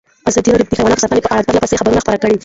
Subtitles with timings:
[0.29, 2.35] ازادي راډیو د حیوان ساتنه په اړه پرله پسې خبرونه خپاره کړي.